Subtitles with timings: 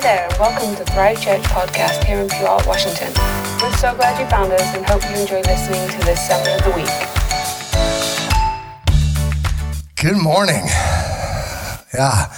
[0.00, 3.12] Hi there, and welcome to Thrive Church podcast here in Puyallup, Washington.
[3.60, 6.64] We're so glad you found us and hope you enjoy listening to this sermon of
[6.64, 6.88] the week.
[9.96, 10.64] Good morning.
[11.92, 12.32] Yeah,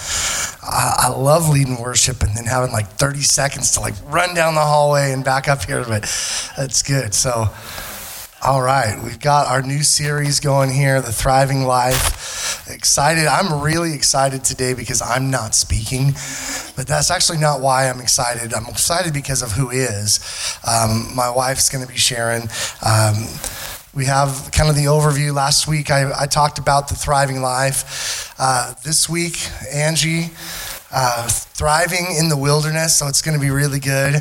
[0.61, 4.61] I, love leading worship and then having like 30 seconds to like run down the
[4.61, 6.01] hallway and back up here, but
[6.57, 7.13] that's good.
[7.13, 7.47] So,
[8.45, 12.67] all right, we've got our new series going here, The Thriving Life.
[12.69, 13.25] Excited.
[13.25, 16.07] I'm really excited today because I'm not speaking,
[16.75, 18.53] but that's actually not why I'm excited.
[18.53, 20.19] I'm excited because of who is.
[20.67, 22.49] Um, my wife's going to be sharing.
[22.85, 23.15] Um,
[23.95, 25.33] we have kind of the overview.
[25.33, 28.33] Last week, I, I talked about the thriving life.
[28.37, 29.37] Uh, this week,
[29.73, 30.31] Angie
[30.93, 34.15] uh, thriving in the wilderness, so it's going to be really good.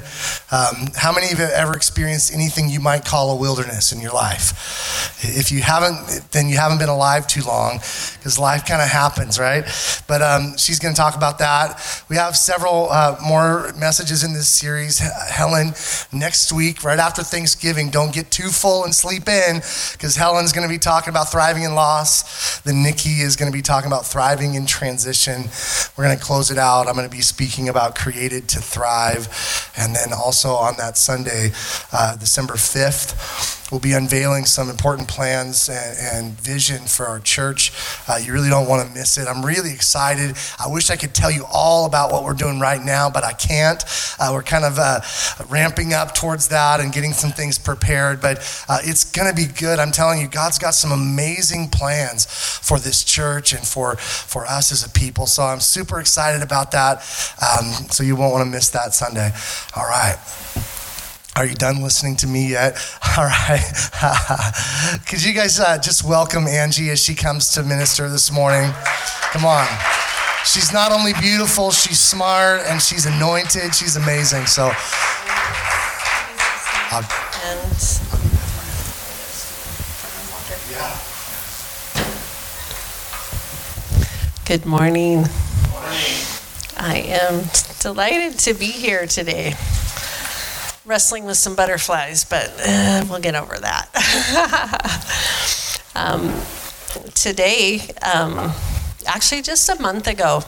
[0.50, 4.00] Um, how many of you have ever experienced anything you might call a wilderness in
[4.00, 5.18] your life?
[5.22, 9.38] If you haven't, then you haven't been alive too long because life kind of happens,
[9.38, 9.64] right?
[10.08, 12.04] But um, she's going to talk about that.
[12.08, 14.98] We have several uh, more messages in this series.
[14.98, 15.72] Helen,
[16.12, 19.56] next week, right after Thanksgiving, don't get too full and sleep in
[19.92, 22.60] because Helen's going to be talking about thriving in loss.
[22.60, 25.44] Then Nikki is going to be talking about thriving in transition.
[25.96, 26.61] We're going to close it out.
[26.62, 29.28] I'm going to be speaking about created to thrive.
[29.76, 31.52] And then also on that Sunday,
[31.92, 37.72] uh, December 5th, we'll be unveiling some important plans and, and vision for our church.
[38.06, 39.26] Uh, you really don't want to miss it.
[39.26, 40.36] I'm really excited.
[40.60, 43.32] I wish I could tell you all about what we're doing right now, but I
[43.32, 43.82] can't.
[44.20, 45.00] Uh, we're kind of uh,
[45.48, 49.46] ramping up towards that and getting some things prepared, but uh, it's going to be
[49.46, 49.78] good.
[49.78, 54.70] I'm telling you, God's got some amazing plans for this church and for, for us
[54.70, 55.26] as a people.
[55.26, 56.98] So I'm super excited about that.
[57.40, 59.32] Um, so you won't want to miss that Sunday.
[59.74, 60.18] All right.
[61.34, 62.76] Are you done listening to me yet?
[63.16, 63.62] All right.
[65.08, 68.70] Could you guys uh, just welcome Angie as she comes to minister this morning?
[69.32, 69.66] Come on.
[70.44, 73.74] She's not only beautiful, she's smart, and she's anointed.
[73.74, 74.44] She's amazing.
[74.46, 74.72] So,
[76.90, 77.02] uh,
[77.44, 77.60] And
[80.70, 80.98] yeah.
[84.44, 85.24] good morning.
[86.76, 87.44] I am
[87.80, 89.54] delighted to be here today.
[90.84, 93.88] Wrestling with some butterflies, but uh, we'll get over that.
[95.94, 96.34] um,
[97.14, 98.52] today, um,
[99.06, 100.42] actually, just a month ago,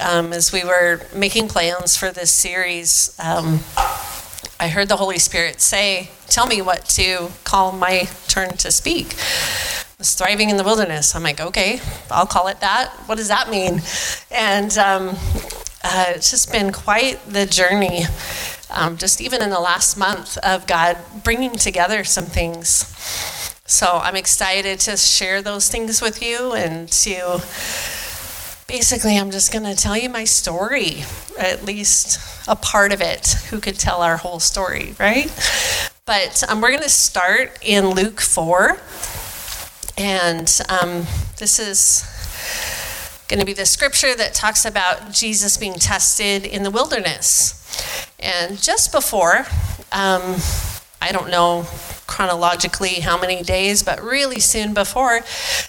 [0.00, 3.60] um, as we were making plans for this series, um,
[4.58, 9.14] I heard the Holy Spirit say, Tell me what to call my turn to speak.
[9.98, 11.14] Was thriving in the wilderness.
[11.14, 11.80] I'm like, okay,
[12.10, 12.90] I'll call it that.
[13.06, 13.80] What does that mean?
[14.30, 15.16] And um,
[15.84, 18.02] uh, it's just been quite the journey,
[18.70, 22.92] um, just even in the last month, of God bringing together some things.
[23.66, 27.42] So I'm excited to share those things with you and to
[28.68, 31.04] basically, I'm just going to tell you my story,
[31.38, 33.34] at least a part of it.
[33.50, 35.26] Who could tell our whole story, right?
[36.04, 38.78] But um, we're going to start in Luke 4.
[39.98, 41.06] And um,
[41.38, 42.04] this is
[43.28, 47.62] going to be the scripture that talks about Jesus being tested in the wilderness.
[48.18, 49.46] And just before,
[49.92, 50.36] um,
[51.00, 51.66] I don't know
[52.06, 55.20] chronologically how many days, but really soon before,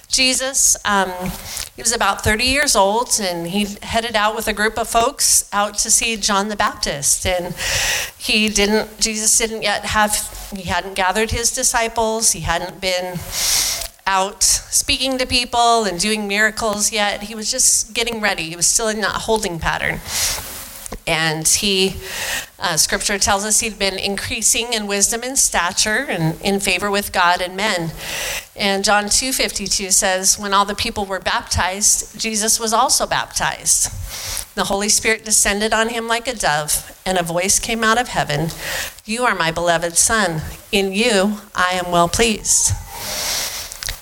[0.07, 1.09] Jesus, um,
[1.75, 5.50] he was about 30 years old and he headed out with a group of folks
[5.51, 7.25] out to see John the Baptist.
[7.25, 7.56] And
[8.18, 10.16] he didn't, Jesus didn't yet have,
[10.56, 13.18] he hadn't gathered his disciples, he hadn't been
[14.07, 17.23] out speaking to people and doing miracles yet.
[17.23, 18.44] He was just getting ready.
[18.44, 20.00] He was still in that holding pattern.
[21.06, 21.95] And he,
[22.59, 27.13] uh, scripture tells us he'd been increasing in wisdom and stature and in favor with
[27.13, 27.91] God and men.
[28.56, 33.91] And John 2.52 says, when all the people were baptized, Jesus was also baptized.
[34.56, 38.07] The Holy Spirit descended on him like a dove, and a voice came out of
[38.07, 38.50] heaven,
[39.06, 40.41] You are my beloved Son.
[40.72, 42.71] In you I am well pleased.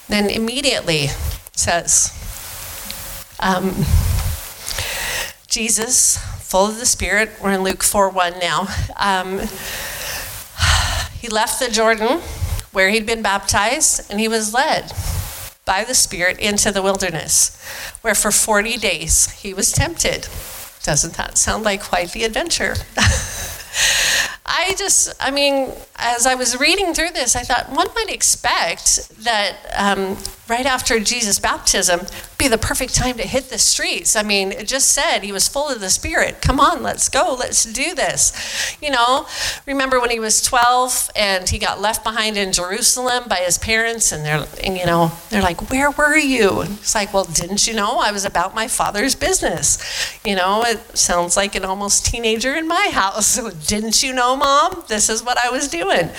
[0.07, 1.07] Then immediately
[1.53, 2.11] says,
[3.39, 3.85] um,
[5.47, 8.67] Jesus, full of the Spirit, we're in Luke 4 1 now.
[8.97, 9.39] Um,
[11.19, 12.21] he left the Jordan
[12.71, 14.91] where he'd been baptized and he was led
[15.65, 17.57] by the Spirit into the wilderness,
[18.01, 20.27] where for 40 days he was tempted.
[20.83, 22.75] Doesn't that sound like quite the adventure?
[24.45, 29.09] I just, I mean, as I was reading through this, I thought one might expect
[29.23, 32.01] that um, right after Jesus' baptism
[32.37, 34.15] be the perfect time to hit the streets.
[34.15, 36.41] I mean, it just said he was full of the Spirit.
[36.41, 38.75] Come on, let's go, let's do this.
[38.81, 39.25] You know,
[39.65, 44.11] remember when he was 12 and he got left behind in Jerusalem by his parents,
[44.11, 46.61] and they're, and, you know, they're like, Where were you?
[46.61, 49.77] It's like, Well, didn't you know I was about my father's business?
[50.25, 53.39] You know, it sounds like an almost teenager in my house.
[53.67, 54.83] didn't you know, mom?
[54.87, 56.09] This is what I was doing.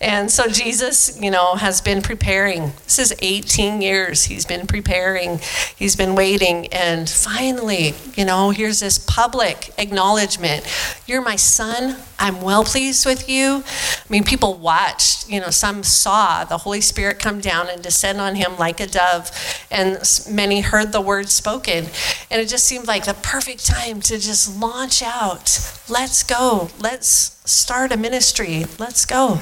[0.00, 2.72] And so Jesus, you know, has been preparing.
[2.84, 5.40] This is 18 years he's been preparing,
[5.76, 6.66] he's been waiting.
[6.68, 10.66] And finally, you know, here's this public acknowledgement
[11.06, 11.96] You're my son.
[12.18, 13.64] I'm well pleased with you.
[13.64, 18.20] I mean, people watched, you know, some saw the Holy Spirit come down and descend
[18.20, 19.30] on him like a dove,
[19.70, 19.98] and
[20.30, 21.86] many heard the word spoken.
[22.30, 25.58] And it just seemed like the perfect time to just launch out.
[25.88, 26.70] Let's go.
[26.78, 28.64] Let's start a ministry.
[28.78, 29.36] Let's go.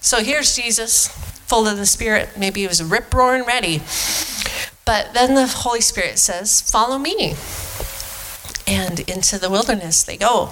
[0.00, 1.08] So here's Jesus,
[1.46, 2.30] full of the Spirit.
[2.36, 3.82] Maybe he was rip roaring ready.
[4.84, 7.34] But then the Holy Spirit says, Follow me.
[8.66, 10.50] And into the wilderness they go.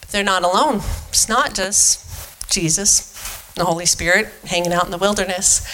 [0.00, 0.76] But they're not alone.
[1.08, 3.12] It's not just Jesus,
[3.56, 5.66] and the Holy Spirit, hanging out in the wilderness.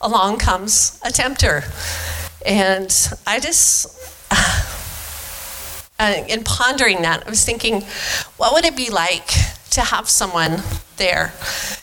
[0.00, 1.64] Along comes a tempter.
[2.46, 2.90] And
[3.26, 3.98] I just.
[6.00, 7.82] Uh, in pondering that, I was thinking,
[8.38, 9.26] what would it be like
[9.72, 10.62] to have someone
[10.96, 11.34] there?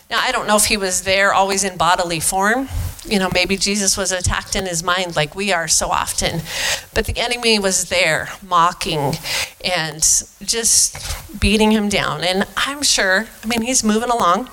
[0.09, 2.67] Now, I don't know if he was there always in bodily form.
[3.05, 6.41] You know, maybe Jesus was attacked in his mind like we are so often.
[6.95, 9.13] But the enemy was there, mocking
[9.63, 10.01] and
[10.43, 12.23] just beating him down.
[12.23, 14.49] And I'm sure, I mean, he's moving along,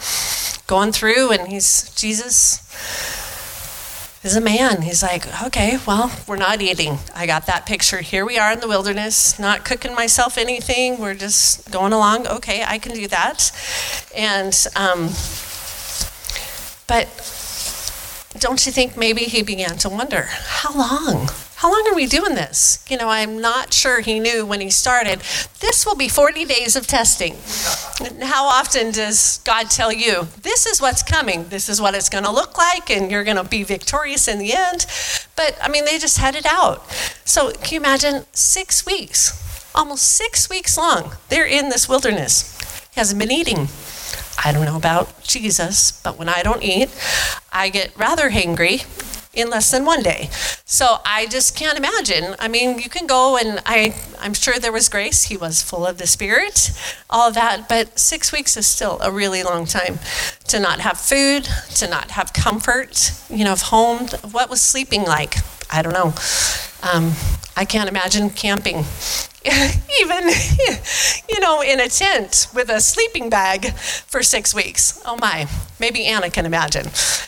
[0.67, 2.61] going through, and he's, Jesus
[4.25, 4.83] is a man.
[4.83, 6.99] He's like, okay, well, we're not eating.
[7.15, 7.99] I got that picture.
[7.99, 10.99] Here we are in the wilderness, not cooking myself anything.
[10.99, 12.27] We're just going along.
[12.27, 13.53] Okay, I can do that.
[14.17, 15.11] And, um,
[16.87, 17.07] but
[18.41, 21.29] don't you think maybe he began to wonder, how long?
[21.65, 22.85] How long are we doing this?
[22.91, 25.21] You know, I'm not sure he knew when he started.
[25.61, 27.37] This will be 40 days of testing.
[28.21, 32.25] How often does God tell you, this is what's coming, this is what it's going
[32.25, 34.85] to look like, and you're going to be victorious in the end?
[35.37, 36.87] But I mean, they just had it out.
[37.25, 39.33] So can you imagine six weeks,
[39.75, 42.59] almost six weeks long, they're in this wilderness.
[42.93, 43.69] He hasn't been eating.
[44.45, 46.91] I don't know about Jesus, but when I don't eat,
[47.51, 48.85] I get rather hangry
[49.37, 50.29] in less than one day.
[50.65, 52.37] So I just can't imagine.
[52.39, 55.25] I mean, you can go and I I'm sure there was grace.
[55.25, 56.71] He was full of the spirit,
[57.11, 59.99] all that, but 6 weeks is still a really long time
[60.49, 61.45] to not have food,
[61.77, 64.09] to not have comfort, you know, of home.
[64.31, 65.37] What was sleeping like?
[65.71, 66.15] I don't know.
[66.83, 67.13] Um,
[67.57, 68.85] I can't imagine camping
[70.01, 70.29] even,
[71.29, 75.03] you know, in a tent with a sleeping bag for six weeks.
[75.05, 75.47] Oh my,
[75.79, 76.87] maybe Anna can imagine.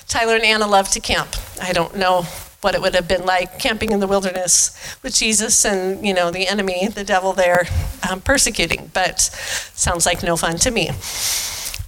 [0.09, 1.37] Tyler and Anna love to camp.
[1.61, 2.23] I don't know
[2.63, 6.31] what it would have been like camping in the wilderness with Jesus and, you know,
[6.31, 7.67] the enemy, the devil there
[8.11, 10.91] um, persecuting, but sounds like no fun to me.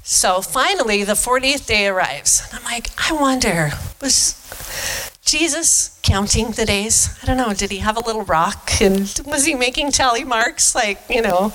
[0.02, 2.46] So finally, the 40th day arrives.
[2.50, 3.70] And I'm like, I wonder,
[4.00, 7.18] was Jesus counting the days?
[7.22, 7.52] I don't know.
[7.52, 11.52] Did he have a little rock and was he making tally marks like, you know,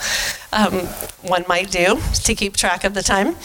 [0.51, 0.73] um,
[1.23, 3.35] one might do to keep track of the time?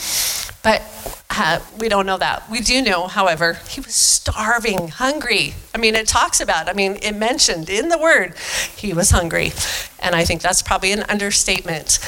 [0.63, 0.83] But
[1.31, 2.51] uh, we don't know that.
[2.51, 5.55] We do know, however, he was starving, hungry.
[5.75, 8.35] I mean, it talks about, I mean, it mentioned in the word,
[8.77, 9.53] he was hungry.
[10.01, 12.01] And I think that's probably an understatement.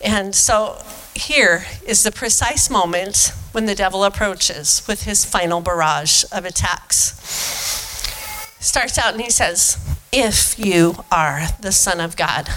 [0.00, 0.82] And so
[1.16, 7.14] here is the precise moment when the devil approaches with his final barrage of attacks
[8.60, 9.78] starts out and he says,
[10.12, 12.48] If you are the Son of God,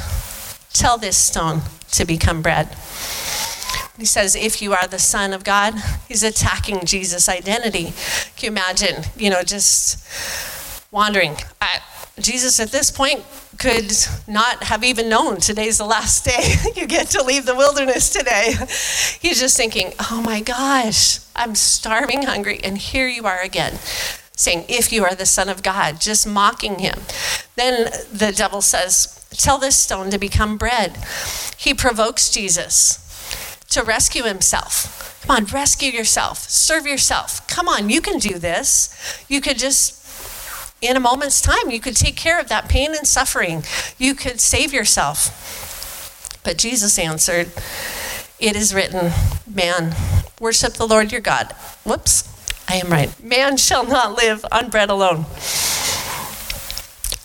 [0.74, 1.62] tell this stone
[1.92, 2.76] to become bread.
[3.98, 5.74] He says, if you are the Son of God,
[6.08, 7.92] he's attacking Jesus' identity.
[8.38, 11.36] Can you imagine, you know, just wandering?
[11.62, 11.82] I,
[12.22, 13.24] Jesus at this point
[13.58, 13.92] could
[14.28, 16.56] not have even known today's the last day.
[16.76, 18.54] you get to leave the wilderness today.
[19.20, 23.80] He's just thinking, oh my gosh, I'm starving hungry, and here you are again
[24.40, 27.00] saying, If you are the Son of God, just mocking him.
[27.56, 30.98] Then the devil says, Tell this stone to become bread.
[31.58, 33.06] He provokes Jesus
[33.70, 35.22] to rescue himself.
[35.26, 37.46] Come on, rescue yourself, serve yourself.
[37.48, 39.26] Come on, you can do this.
[39.28, 39.99] You could just
[40.82, 43.64] in a moment's time, you could take care of that pain and suffering.
[43.98, 46.40] You could save yourself.
[46.44, 47.52] But Jesus answered,
[48.40, 49.12] It is written,
[49.46, 49.96] man,
[50.40, 51.52] worship the Lord your God.
[51.84, 52.28] Whoops.
[52.70, 53.12] I am right.
[53.24, 55.26] Man shall not live on bread alone.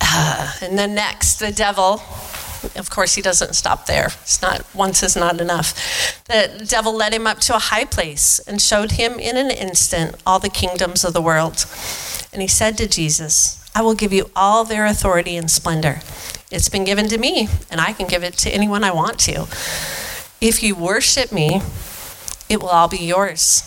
[0.01, 2.03] Uh, and then next, the devil
[2.77, 4.07] Of course, he doesn't stop there.
[4.07, 6.25] It's not once is not enough.
[6.27, 10.17] The devil led him up to a high place and showed him in an instant
[10.27, 11.67] all the kingdoms of the world.
[12.33, 16.01] And he said to Jesus, I will give you all their authority and splendor.
[16.51, 19.43] It's been given to me, and I can give it to anyone I want to.
[20.41, 21.61] If you worship me,
[22.49, 23.63] it will all be yours.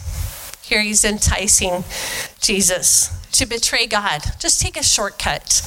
[0.64, 1.84] Here he's enticing
[2.40, 4.22] Jesus to betray God.
[4.40, 5.62] Just take a shortcut.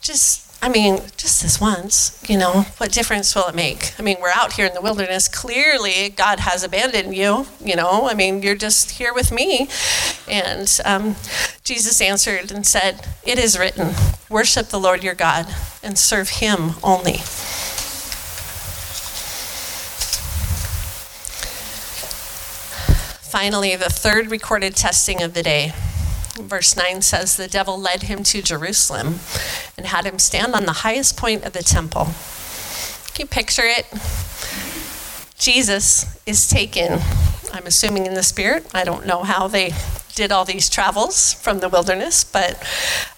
[0.00, 3.92] Just I mean, just this once, you know, what difference will it make?
[3.98, 5.28] I mean, we're out here in the wilderness.
[5.28, 8.08] Clearly, God has abandoned you, you know.
[8.08, 9.68] I mean, you're just here with me.
[10.26, 11.16] And um,
[11.64, 13.92] Jesus answered and said, It is written,
[14.30, 17.18] worship the Lord your God and serve him only.
[23.20, 25.74] Finally, the third recorded testing of the day.
[26.36, 29.20] Verse 9 says, The devil led him to Jerusalem
[29.76, 32.08] and had him stand on the highest point of the temple.
[33.14, 33.86] Can you picture it?
[35.38, 37.00] Jesus is taken,
[37.52, 38.66] I'm assuming in the spirit.
[38.74, 39.72] I don't know how they
[40.14, 42.62] did all these travels from the wilderness, but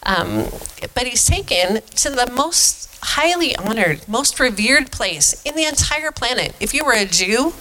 [0.05, 0.47] um,
[0.95, 6.55] but he's taken to the most highly honored, most revered place in the entire planet.
[6.59, 7.53] If you were a Jew,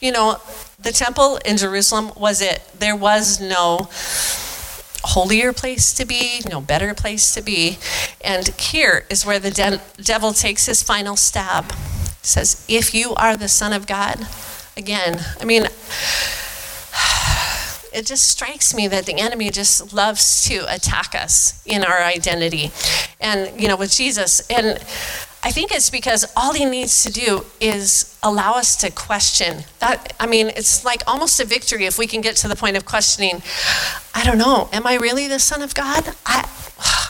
[0.00, 0.40] you know,
[0.78, 2.62] the temple in Jerusalem was it.
[2.78, 3.88] There was no
[5.02, 7.78] holier place to be, no better place to be.
[8.24, 11.72] And here is where the de- devil takes his final stab.
[11.72, 11.78] He
[12.22, 14.26] says, If you are the Son of God,
[14.76, 15.64] again, I mean,
[17.92, 22.70] it just strikes me that the enemy just loves to attack us in our identity.
[23.20, 24.78] And, you know, with Jesus, and
[25.46, 29.62] I think it's because all he needs to do is allow us to question.
[29.78, 32.76] That I mean, it's like almost a victory if we can get to the point
[32.76, 33.42] of questioning.
[34.12, 34.68] I don't know.
[34.72, 36.02] Am I really the son of God?
[36.26, 36.50] I,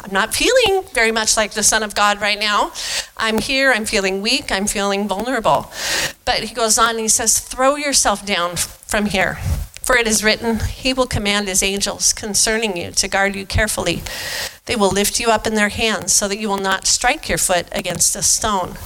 [0.05, 2.73] I'm not feeling very much like the Son of God right now.
[3.17, 5.73] I'm here, I'm feeling weak, I'm feeling vulnerable.
[6.27, 9.39] But he goes on and he says, Throw yourself down from here.
[9.83, 14.03] For it is written, He will command His angels concerning you to guard you carefully.
[14.67, 17.39] They will lift you up in their hands so that you will not strike your
[17.39, 18.77] foot against a stone.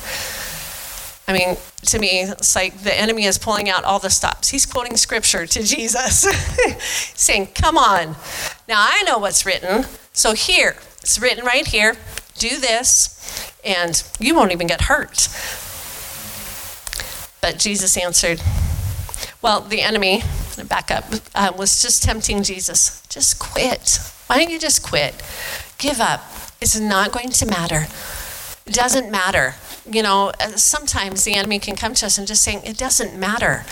[1.26, 1.56] I mean,
[1.86, 4.50] to me, it's like the enemy is pulling out all the stops.
[4.50, 6.26] He's quoting scripture to Jesus,
[7.14, 8.16] saying, Come on.
[8.68, 9.86] Now I know what's written.
[10.12, 11.96] So here, it's written right here.
[12.36, 15.28] Do this, and you won't even get hurt.
[17.40, 18.42] But Jesus answered,
[19.40, 20.22] Well, the enemy,
[20.68, 23.02] back up, uh, was just tempting Jesus.
[23.08, 24.00] Just quit.
[24.26, 25.14] Why don't you just quit?
[25.80, 26.20] Give up.
[26.60, 27.86] It's not going to matter.
[28.66, 29.54] It doesn't matter.
[29.90, 33.18] You know, uh, sometimes the enemy can come to us and just saying, it doesn't
[33.18, 33.64] matter.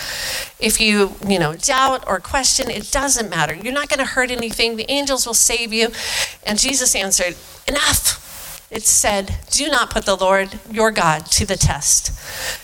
[0.58, 3.54] If you, you know, doubt or question, it doesn't matter.
[3.54, 4.76] You're not going to hurt anything.
[4.76, 5.90] The angels will save you.
[6.46, 7.36] And Jesus answered,
[7.68, 8.24] enough.
[8.70, 12.12] It said, Do not put the Lord your God to the test.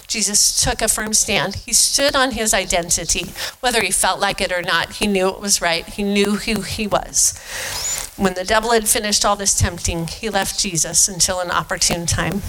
[0.06, 1.54] Jesus took a firm stand.
[1.54, 3.32] He stood on his identity.
[3.60, 5.86] Whether he felt like it or not, he knew it was right.
[5.86, 7.38] He knew who he was.
[8.16, 12.42] When the devil had finished all this tempting, he left Jesus until an opportune time.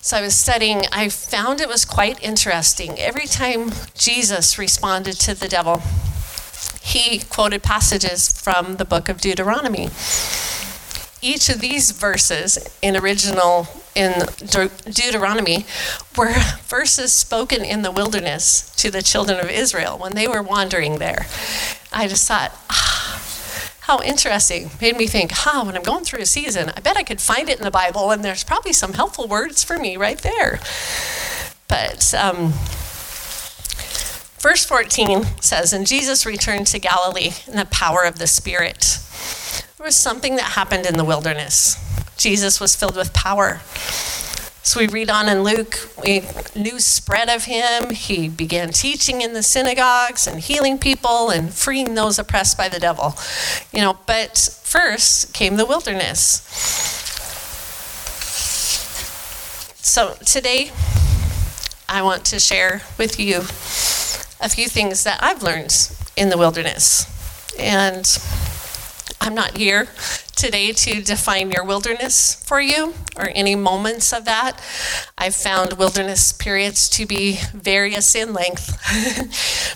[0.00, 2.98] So I was studying, I found it was quite interesting.
[2.98, 5.82] Every time Jesus responded to the devil,
[6.82, 9.88] he quoted passages from the book of Deuteronomy
[11.24, 15.64] each of these verses in original in De- Deuteronomy
[16.16, 16.32] were
[16.64, 21.26] verses spoken in the wilderness to the children of Israel when they were wandering there.
[21.92, 23.24] I just thought, ah,
[23.80, 24.70] how interesting.
[24.80, 27.48] Made me think, huh, when I'm going through a season, I bet I could find
[27.48, 30.60] it in the Bible, and there's probably some helpful words for me right there.
[31.68, 32.52] But um,
[34.38, 38.98] verse 14 says, And Jesus returned to Galilee in the power of the Spirit
[39.84, 41.76] was something that happened in the wilderness.
[42.16, 43.60] Jesus was filled with power.
[44.62, 46.22] So we read on in Luke, we,
[46.56, 47.90] news spread of him.
[47.90, 52.80] He began teaching in the synagogues and healing people and freeing those oppressed by the
[52.80, 53.14] devil.
[53.74, 56.40] You know, but first came the wilderness.
[59.82, 60.70] So today,
[61.90, 63.40] I want to share with you
[64.40, 67.04] a few things that I've learned in the wilderness.
[67.58, 68.06] And
[69.20, 69.88] I'm not here
[70.36, 74.60] today to define your wilderness for you or any moments of that.
[75.16, 78.76] I've found wilderness periods to be various in length.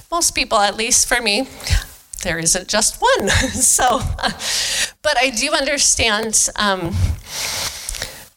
[0.11, 1.49] Most people, at least for me,
[2.23, 3.28] there isn't just one.
[3.50, 4.00] so,
[5.02, 6.95] but I do understand um,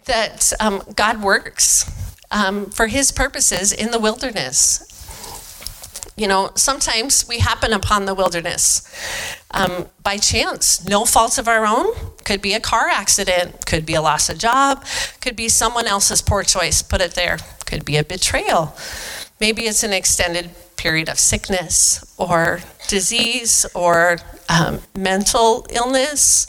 [0.06, 1.90] that um, God works
[2.32, 4.88] um, for his purposes in the wilderness
[6.18, 8.84] You know, sometimes we happen upon the wilderness
[9.54, 11.94] um, by chance, no fault of our own.
[12.24, 14.86] Could be a car accident, could be a loss of job,
[15.20, 18.76] could be someone else's poor choice, put it there, could be a betrayal.
[19.40, 24.18] Maybe it's an extended period of sickness or disease or
[24.50, 26.48] um, mental illness,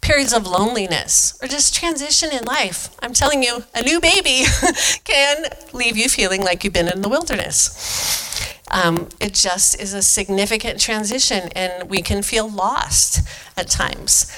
[0.00, 2.88] periods of loneliness, or just transition in life.
[3.02, 4.44] I'm telling you, a new baby
[5.04, 8.53] can leave you feeling like you've been in the wilderness.
[8.74, 13.26] Um, it just is a significant transition, and we can feel lost
[13.56, 14.30] at times.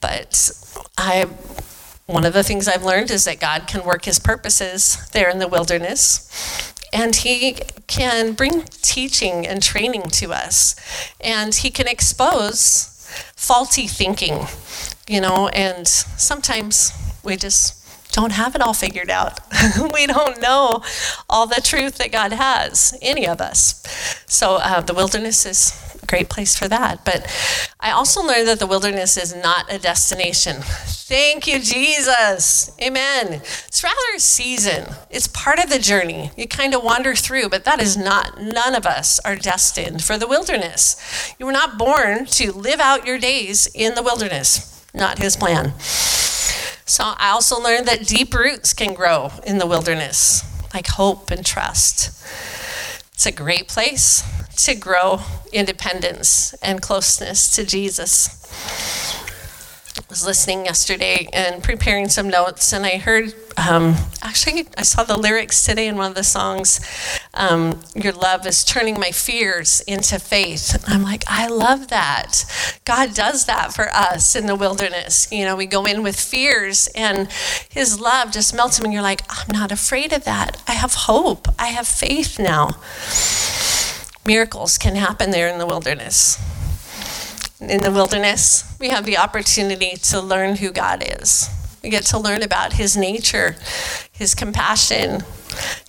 [0.00, 0.50] But
[0.98, 1.26] I,
[2.06, 5.38] one of the things I've learned is that God can work His purposes there in
[5.38, 10.74] the wilderness and he can bring teaching and training to us
[11.20, 12.86] and he can expose
[13.36, 14.46] faulty thinking
[15.08, 17.79] you know and sometimes we just
[18.12, 19.40] don't have it all figured out
[19.92, 20.82] we don't know
[21.28, 23.82] all the truth that god has any of us
[24.26, 27.04] so uh, the wilderness is a great place for that.
[27.04, 27.26] But
[27.78, 30.56] I also learned that the wilderness is not a destination.
[30.62, 32.70] Thank you, Jesus.
[32.80, 33.42] Amen.
[33.68, 36.30] It's rather a season, it's part of the journey.
[36.36, 40.16] You kind of wander through, but that is not, none of us are destined for
[40.16, 41.34] the wilderness.
[41.38, 45.72] You were not born to live out your days in the wilderness, not his plan.
[46.90, 50.42] So I also learned that deep roots can grow in the wilderness,
[50.74, 52.08] like hope and trust.
[53.12, 54.24] It's a great place
[54.64, 55.20] to grow
[55.52, 58.28] independence and closeness to Jesus.
[60.10, 65.16] Was listening yesterday and preparing some notes, and I heard um, actually, I saw the
[65.16, 66.80] lyrics today in one of the songs.
[67.32, 70.84] Um, Your love is turning my fears into faith.
[70.88, 72.44] I'm like, I love that.
[72.84, 75.30] God does that for us in the wilderness.
[75.30, 77.30] You know, we go in with fears, and
[77.68, 80.60] His love just melts them, and you're like, I'm not afraid of that.
[80.66, 81.46] I have hope.
[81.56, 82.70] I have faith now
[84.26, 86.38] miracles can happen there in the wilderness.
[87.60, 91.48] In the wilderness, we have the opportunity to learn who God is.
[91.82, 93.56] We get to learn about his nature,
[94.10, 95.20] his compassion,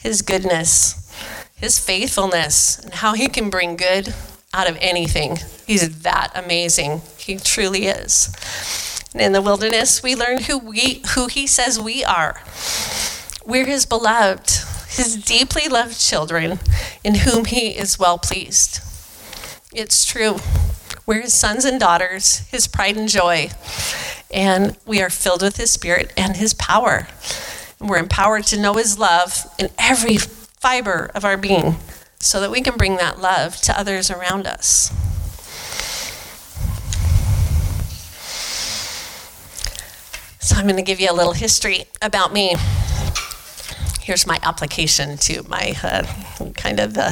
[0.02, 1.12] his goodness,
[1.56, 4.14] his faithfulness, and how he can bring good
[4.54, 5.38] out of anything.
[5.66, 7.02] He's that amazing.
[7.18, 8.30] He truly is.
[9.14, 12.42] And in the wilderness, we learn who we who he says we are.
[13.46, 14.50] We're his beloved
[14.90, 16.60] his deeply loved children
[17.04, 18.82] in whom he is well pleased.
[19.74, 20.38] It's true.
[21.12, 23.50] We're his sons and daughters, his pride and joy,
[24.34, 27.06] and we are filled with his spirit and his power.
[27.82, 31.76] And we're empowered to know his love in every fiber of our being
[32.22, 34.90] so that we can bring that love to others around us.
[40.40, 42.56] So, I'm going to give you a little history about me
[44.02, 46.04] here's my application to my uh,
[46.56, 47.12] kind of the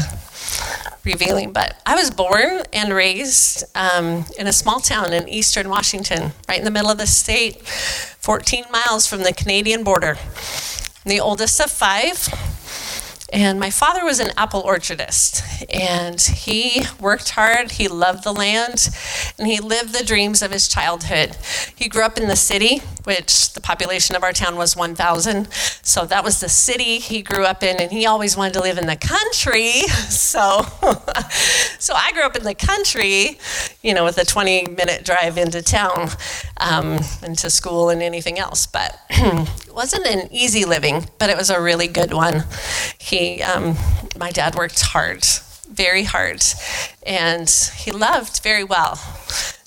[1.04, 1.52] revealing.
[1.52, 6.60] But I was born and raised um, in a small town in eastern Washington, right
[6.60, 10.18] in the middle of the state, 14 miles from the Canadian border.
[10.18, 12.28] I'm the oldest of five.
[13.32, 17.72] And my father was an apple orchardist, and he worked hard.
[17.72, 18.90] He loved the land,
[19.38, 21.38] and he lived the dreams of his childhood.
[21.76, 25.48] He grew up in the city, which the population of our town was 1,000.
[25.84, 28.78] So that was the city he grew up in, and he always wanted to live
[28.78, 29.84] in the country.
[30.10, 30.62] So,
[31.80, 33.40] so I grew up in the country,
[33.82, 36.10] you know, with a 20 minute drive into town,
[36.58, 38.68] um, into school and anything else.
[38.68, 42.44] But it wasn't an easy living, but it was a really good one.
[43.00, 43.76] He um,
[44.18, 45.26] my dad worked hard,
[45.70, 46.44] very hard,
[47.06, 49.00] and he loved very well.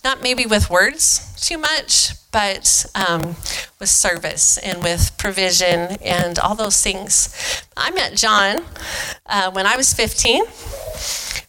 [0.04, 3.36] Not maybe with words too much, but um,
[3.78, 7.62] with service and with provision and all those things.
[7.76, 8.64] I met John
[9.26, 10.44] uh, when I was 15.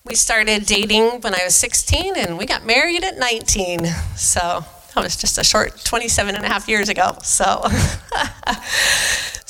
[0.06, 3.86] We started dating when I was 16 and we got married at 19.
[4.16, 7.18] So that was just a short 27 and a half years ago.
[7.24, 7.64] So.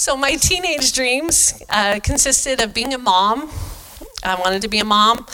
[0.03, 3.49] So my teenage dreams uh, consisted of being a mom.
[4.21, 5.25] I wanted to be a mom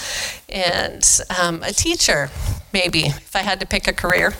[0.48, 1.04] and
[1.41, 2.30] um, a teacher,
[2.72, 4.36] maybe, if I had to pick a career.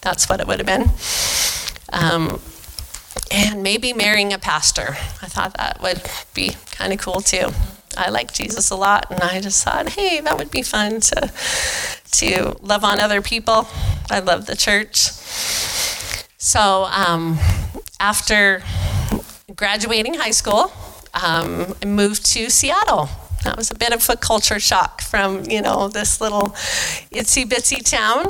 [0.00, 0.90] That's what it would have been.
[1.92, 2.40] Um,
[3.30, 4.96] and maybe marrying a pastor.
[5.20, 7.48] I thought that would be kind of cool too.
[7.96, 11.32] I like Jesus a lot, and I just thought, hey, that would be fun to
[12.12, 13.66] to love on other people.
[14.10, 15.10] I love the church.
[16.38, 17.38] So um,
[17.98, 18.62] after
[19.54, 20.72] graduating high school,
[21.14, 23.08] um, I moved to Seattle.
[23.44, 26.50] That was a bit of a culture shock from, you know, this little
[27.12, 28.26] itsy bitsy town.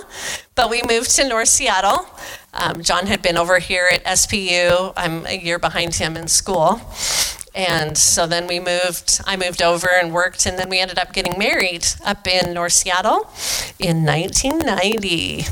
[0.55, 2.07] But we moved to North Seattle.
[2.53, 4.92] Um, John had been over here at SPU.
[4.96, 6.81] I'm a year behind him in school.
[7.55, 11.12] And so then we moved, I moved over and worked, and then we ended up
[11.12, 13.31] getting married up in North Seattle
[13.79, 15.43] in 1990.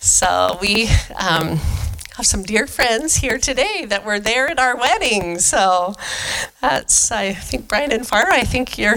[0.00, 1.60] So we um,
[2.16, 5.38] have some dear friends here today that were there at our wedding.
[5.38, 5.94] So
[6.60, 8.96] that's, I think, Brian and Farah, I think you're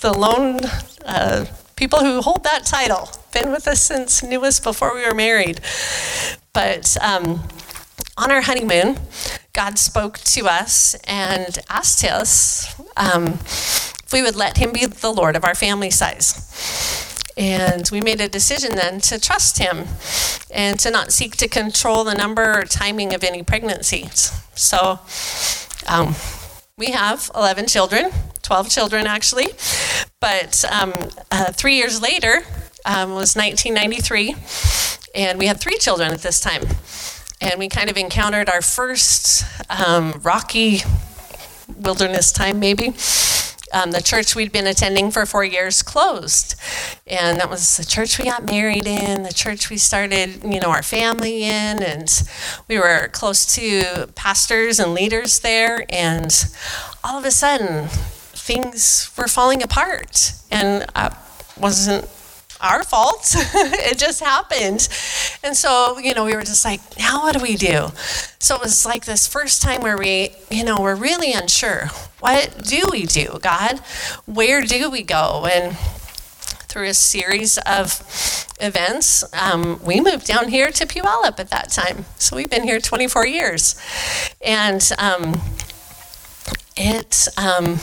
[0.00, 0.60] the lone
[1.04, 3.08] uh, people who hold that title.
[3.32, 5.60] Been with us since, knew us before we were married.
[6.52, 7.42] But um,
[8.18, 8.98] on our honeymoon,
[9.52, 13.38] God spoke to us and asked us um,
[14.04, 16.44] if we would let Him be the Lord of our family size.
[17.36, 19.86] And we made a decision then to trust Him
[20.50, 24.32] and to not seek to control the number or timing of any pregnancies.
[24.54, 24.98] So
[25.86, 26.16] um,
[26.76, 28.10] we have 11 children,
[28.42, 29.48] 12 children actually.
[30.20, 30.92] But um,
[31.30, 32.42] uh, three years later
[32.84, 34.34] um, was 1993,
[35.14, 36.62] and we had three children at this time.
[37.40, 40.80] And we kind of encountered our first um, rocky
[41.76, 42.94] wilderness time, maybe.
[43.70, 46.56] Um, the church we'd been attending for four years closed.
[47.06, 50.70] And that was the church we got married in, the church we started, you know,
[50.70, 51.82] our family in.
[51.82, 52.08] And
[52.66, 55.84] we were close to pastors and leaders there.
[55.90, 56.32] And
[57.04, 60.32] all of a sudden, things were falling apart.
[60.50, 61.10] And uh,
[61.60, 62.08] wasn't
[62.60, 63.34] our fault.
[63.34, 64.88] it just happened.
[65.42, 67.88] And so, you know, we were just like, now what do we do?
[68.38, 71.86] So it was like this first time where we, you know, we're really unsure.
[72.20, 73.78] What do we do, God?
[74.26, 75.46] Where do we go?
[75.50, 75.76] And
[76.68, 78.02] through a series of
[78.60, 82.04] events, um, we moved down here to Puyallup at that time.
[82.18, 83.80] So we've been here 24 years.
[84.44, 85.40] And um,
[86.76, 87.78] it um,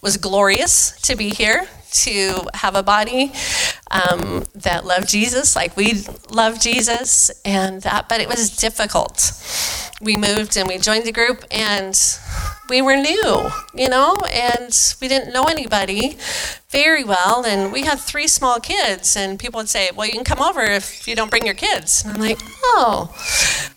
[0.00, 3.32] was glorious to be here to have a body
[3.90, 9.32] um, that loved Jesus like we love Jesus, and that, but it was difficult.
[10.00, 11.98] We moved and we joined the group, and
[12.68, 16.18] we were new, you know, and we didn't know anybody
[16.70, 17.44] very well.
[17.44, 20.62] And we had three small kids, and people would say, Well, you can come over
[20.62, 22.04] if you don't bring your kids.
[22.04, 23.14] And I'm like, Oh,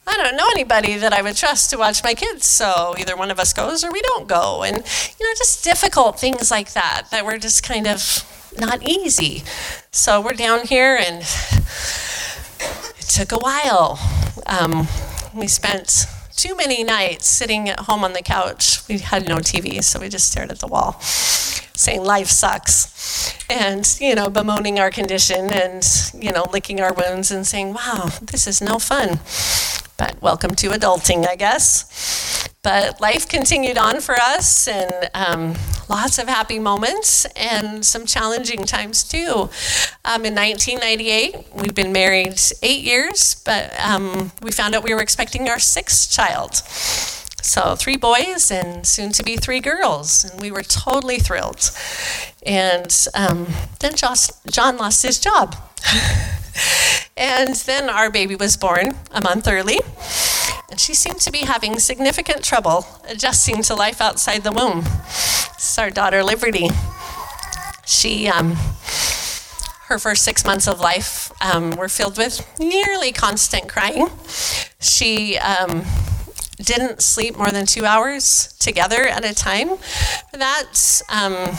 [0.06, 2.45] I don't know anybody that I would trust to watch my kids.
[2.45, 4.63] So either one of us goes or we don't go.
[4.63, 9.43] And, you know, just difficult things like that that were just kind of not easy.
[9.91, 11.21] So we're down here, and
[12.97, 13.99] it took a while.
[14.45, 14.87] Um,
[15.35, 18.87] we spent too many nights sitting at home on the couch.
[18.87, 23.85] We had no TV, so we just stared at the wall, saying life sucks, and
[23.99, 28.47] you know, bemoaning our condition, and you know, licking our wounds, and saying, "Wow, this
[28.47, 29.19] is no fun."
[30.01, 32.49] But welcome to adulting, I guess.
[32.63, 35.53] But life continued on for us, and um,
[35.89, 39.51] lots of happy moments and some challenging times too.
[40.03, 45.03] Um, in 1998, we'd been married eight years, but um, we found out we were
[45.03, 46.55] expecting our sixth child.
[46.55, 51.69] So, three boys and soon to be three girls, and we were totally thrilled.
[52.43, 53.45] And um,
[53.79, 55.55] then Josh, John lost his job.
[57.17, 59.79] and then our baby was born a month early,
[60.69, 64.81] and she seemed to be having significant trouble adjusting to life outside the womb.
[64.81, 66.69] This is our daughter Liberty.
[67.85, 68.55] She, um,
[69.87, 74.07] her first six months of life um, were filled with nearly constant crying.
[74.79, 75.83] She um,
[76.57, 79.77] didn't sleep more than two hours together at a time.
[80.31, 81.57] That um,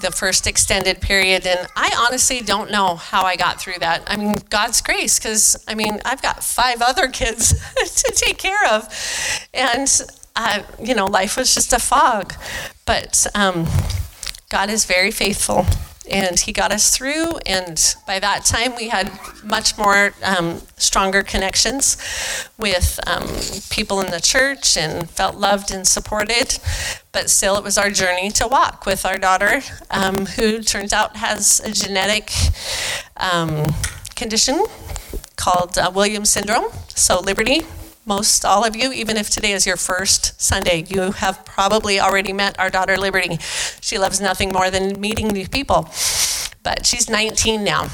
[0.00, 1.46] the first extended period.
[1.46, 4.02] And I honestly don't know how I got through that.
[4.06, 8.66] I mean, God's grace, because I mean, I've got five other kids to take care
[8.70, 8.88] of.
[9.52, 9.88] And,
[10.36, 12.34] uh, you know, life was just a fog.
[12.86, 13.66] But um,
[14.48, 15.66] God is very faithful
[16.10, 17.38] and he got us through.
[17.46, 19.10] And by that time, we had
[19.44, 21.96] much more um, stronger connections
[22.58, 23.26] with um,
[23.70, 26.58] people in the church and felt loved and supported.
[27.12, 31.16] But still, it was our journey to walk with our daughter, um, who turns out
[31.16, 32.30] has a genetic
[33.16, 33.64] um,
[34.16, 34.64] condition
[35.36, 36.66] called uh, Williams syndrome.
[36.94, 37.64] So, Liberty
[38.10, 42.32] most all of you, even if today is your first Sunday, you have probably already
[42.32, 43.36] met our daughter Liberty.
[43.80, 45.88] She loves nothing more than meeting new people.
[46.64, 47.88] But she's 19 now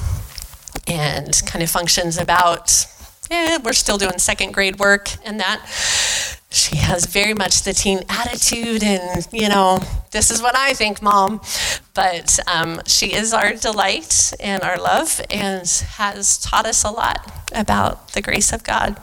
[0.86, 2.86] and kind of functions about,
[3.30, 5.60] yeah, we're still doing second grade work and that.
[6.48, 9.80] She has very much the teen attitude, and you know,
[10.12, 11.42] this is what I think, mom.
[11.92, 17.18] But um, she is our delight and our love, and has taught us a lot
[17.52, 18.96] about the grace of God.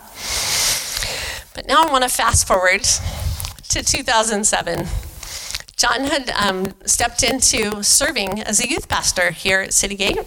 [1.53, 2.83] But now I want to fast forward
[3.69, 4.87] to 2007.
[5.77, 10.19] John had um, stepped into serving as a youth pastor here at City Gate.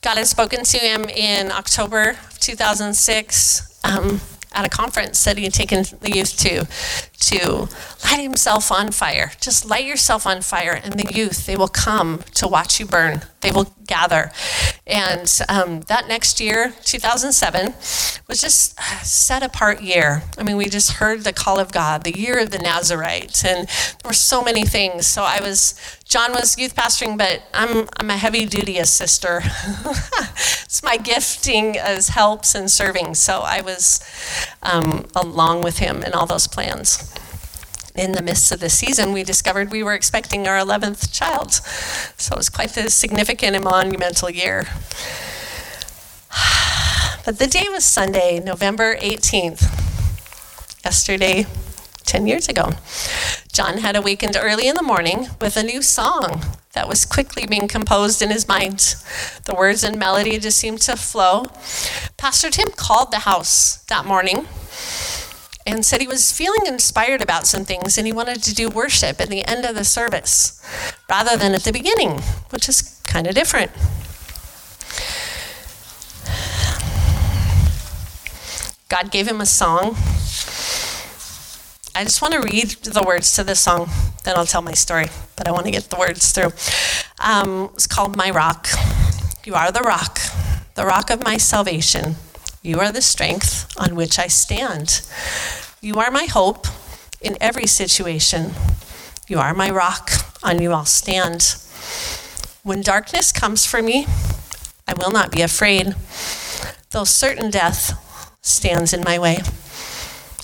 [0.00, 3.80] God had spoken to him in October of 2006.
[3.84, 4.20] Um,
[4.54, 6.66] at a conference that he had taken the youth to
[7.22, 7.68] to
[8.04, 9.32] light himself on fire.
[9.40, 13.22] Just light yourself on fire, and the youth, they will come to watch you burn.
[13.40, 14.32] They will gather.
[14.86, 17.74] And um, that next year, 2007,
[18.28, 20.22] was just set apart year.
[20.36, 23.68] I mean, we just heard the call of God, the year of the Nazarite, and
[23.68, 25.06] there were so many things.
[25.06, 25.74] So I was,
[26.12, 29.40] John was youth pastoring, but I'm, I'm a heavy duty assister.
[30.64, 33.14] it's my gifting as helps and serving.
[33.14, 34.04] So I was
[34.62, 37.14] um, along with him in all those plans
[37.94, 41.52] in the midst of the season, we discovered we were expecting our 11th child.
[42.18, 44.66] So it was quite the significant and monumental year.
[47.24, 49.62] But the day was Sunday, November 18th,
[50.84, 51.46] yesterday,
[52.04, 52.72] 10 years ago.
[53.52, 57.68] John had awakened early in the morning with a new song that was quickly being
[57.68, 58.94] composed in his mind.
[59.44, 61.44] The words and melody just seemed to flow.
[62.16, 64.46] Pastor Tim called the house that morning
[65.66, 69.20] and said he was feeling inspired about some things and he wanted to do worship
[69.20, 70.64] at the end of the service
[71.10, 73.70] rather than at the beginning, which is kind of different.
[78.88, 79.94] God gave him a song.
[81.94, 83.90] I just want to read the words to this song,
[84.24, 86.52] then I'll tell my story, but I want to get the words through.
[87.18, 88.66] Um, it's called My Rock.
[89.44, 90.18] You are the rock,
[90.74, 92.14] the rock of my salvation.
[92.62, 95.02] You are the strength on which I stand.
[95.82, 96.66] You are my hope
[97.20, 98.52] in every situation.
[99.28, 100.10] You are my rock,
[100.42, 101.56] on you I'll stand.
[102.62, 104.06] When darkness comes for me,
[104.88, 105.94] I will not be afraid,
[106.90, 109.40] though certain death stands in my way.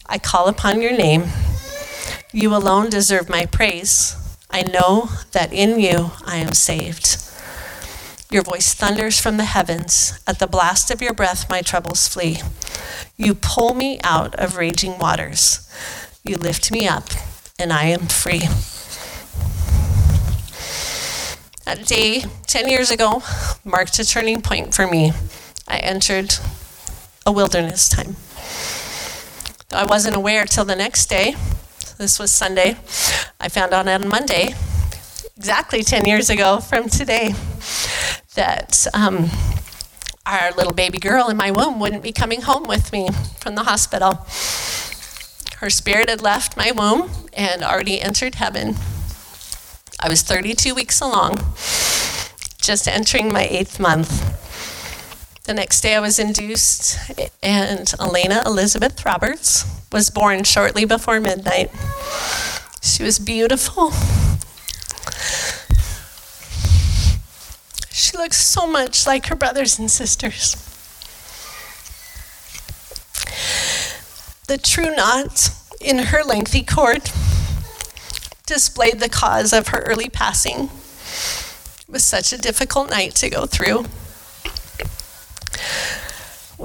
[0.09, 1.25] I call upon your name.
[2.33, 4.17] You alone deserve my praise.
[4.51, 7.23] I know that in you I am saved.
[8.31, 10.19] Your voice thunders from the heavens.
[10.27, 12.39] At the blast of your breath, my troubles flee.
[13.17, 15.69] You pull me out of raging waters.
[16.25, 17.09] You lift me up,
[17.59, 18.49] and I am free.
[21.65, 23.23] That day, 10 years ago,
[23.65, 25.13] marked a turning point for me.
[25.67, 26.35] I entered
[27.27, 28.17] a wilderness time.
[29.71, 31.35] I wasn't aware till the next day,
[31.99, 32.79] this was Sunday,
[33.39, 34.55] I found out on Monday,
[35.37, 37.35] exactly 10 years ago from today,
[38.35, 39.29] that um,
[40.25, 43.65] our little baby girl in my womb wouldn't be coming home with me from the
[43.65, 44.27] hospital.
[45.59, 48.75] Her spirit had left my womb and already entered heaven.
[50.01, 51.37] I was 32 weeks along,
[52.59, 54.48] just entering my eighth month.
[55.49, 56.99] The next day I was induced,
[57.43, 61.71] and Elena Elizabeth Roberts was born shortly before midnight.
[62.83, 63.93] She was beautiful,
[67.91, 70.55] She looks so much like her brothers and sisters.
[74.49, 75.49] The true knot
[75.81, 77.11] in her lengthy cord
[78.45, 80.65] displayed the cause of her early passing.
[80.65, 83.87] It was such a difficult night to go through.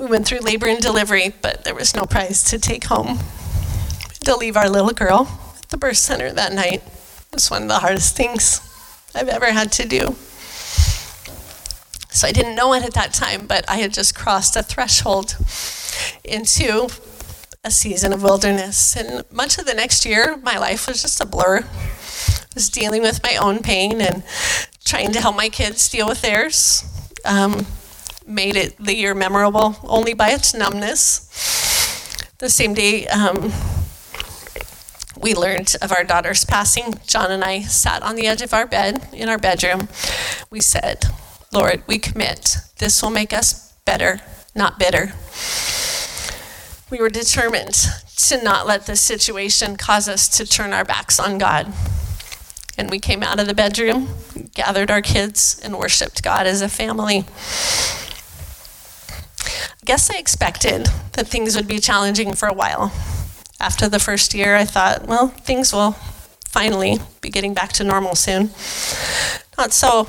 [0.03, 3.19] We went through labor and delivery, but there was no prize to take home.
[4.25, 6.83] To leave our little girl at the birth center that night
[7.31, 8.59] was one of the hardest things
[9.15, 10.17] I've ever had to do.
[12.09, 15.37] So I didn't know it at that time, but I had just crossed a threshold
[16.25, 16.89] into
[17.63, 18.97] a season of wilderness.
[18.97, 21.59] And much of the next year, my life was just a blur.
[21.59, 24.23] I was dealing with my own pain and
[24.83, 26.83] trying to help my kids deal with theirs.
[27.23, 27.65] Um,
[28.25, 31.29] made it the year memorable only by its numbness.
[32.39, 33.51] The same day um,
[35.19, 38.67] we learned of our daughter's passing, John and I sat on the edge of our
[38.67, 39.87] bed in our bedroom.
[40.49, 41.05] We said,
[41.53, 42.57] Lord, we commit.
[42.79, 44.19] This will make us better,
[44.53, 45.13] not bitter.
[46.91, 47.75] We were determined
[48.27, 51.71] to not let this situation cause us to turn our backs on God.
[52.77, 54.09] And we came out of the bedroom,
[54.55, 57.25] gathered our kids, and worshiped God as a family.
[59.85, 62.93] Guess I expected that things would be challenging for a while.
[63.59, 65.91] After the first year, I thought, well, things will
[66.47, 68.51] finally be getting back to normal soon.
[69.57, 70.07] Not so.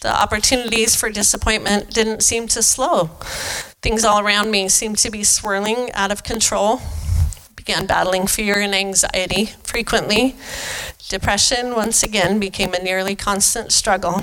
[0.00, 3.10] The opportunities for disappointment didn't seem to slow.
[3.82, 6.80] Things all around me seemed to be swirling out of control.
[7.56, 10.34] Began battling fear and anxiety frequently.
[11.10, 14.22] Depression once again became a nearly constant struggle.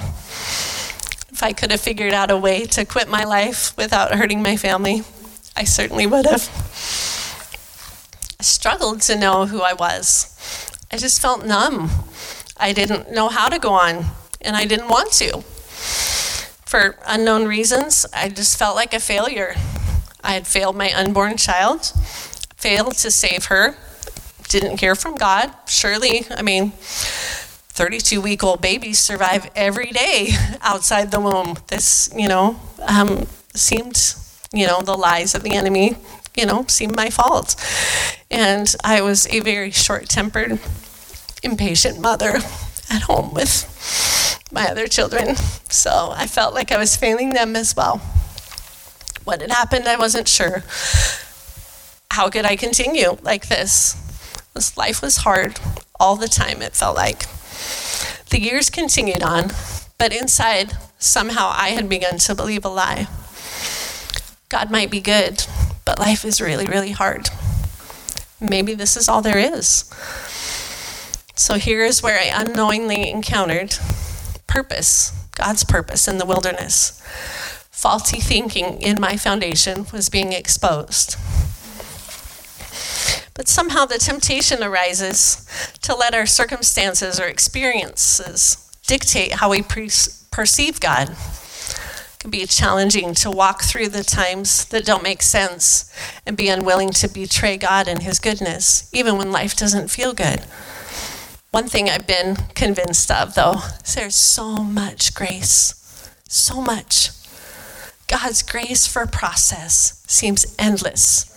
[1.37, 4.57] If I could have figured out a way to quit my life without hurting my
[4.57, 5.03] family,
[5.55, 6.49] I certainly would have.
[8.39, 10.35] I struggled to know who I was.
[10.91, 11.91] I just felt numb.
[12.57, 14.05] I didn't know how to go on,
[14.41, 15.43] and I didn't want to
[16.67, 19.55] for unknown reasons, I just felt like a failure.
[20.21, 21.85] I had failed my unborn child,
[22.57, 23.77] failed to save her,
[24.49, 25.53] didn't hear from God.
[25.65, 26.73] Surely, I mean,
[27.77, 30.29] 32 week old babies survive every day
[30.63, 31.55] outside the womb.
[31.67, 34.15] This, you know, um, seemed,
[34.51, 35.95] you know, the lies of the enemy,
[36.35, 37.55] you know, seemed my fault.
[38.31, 40.59] And I was a very short tempered,
[41.43, 42.37] impatient mother
[42.89, 43.69] at home with
[44.51, 45.35] my other children.
[45.69, 47.97] So I felt like I was failing them as well.
[49.23, 50.63] What had happened, I wasn't sure.
[52.09, 53.93] How could I continue like this?
[54.55, 55.59] This life was hard
[55.99, 57.25] all the time, it felt like.
[58.29, 59.51] The years continued on,
[59.97, 63.07] but inside, somehow I had begun to believe a lie.
[64.49, 65.45] God might be good,
[65.85, 67.29] but life is really, really hard.
[68.39, 69.89] Maybe this is all there is.
[71.35, 73.77] So here is where I unknowingly encountered
[74.45, 77.01] purpose, God's purpose in the wilderness.
[77.71, 81.15] Faulty thinking in my foundation was being exposed.
[83.37, 85.45] But somehow the temptation arises
[85.83, 89.91] to let our circumstances or experiences dictate how we pre-
[90.31, 91.11] perceive God.
[91.11, 95.93] It can be challenging to walk through the times that don't make sense
[96.25, 100.39] and be unwilling to betray God and His goodness, even when life doesn't feel good.
[101.51, 106.11] One thing I've been convinced of, though, is there's so much grace.
[106.27, 107.11] So much.
[108.07, 111.31] God's grace for process seems endless.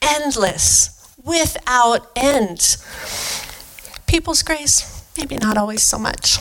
[0.00, 0.97] Endless.
[1.28, 2.78] Without end.
[4.06, 6.38] People's grace, maybe not always so much.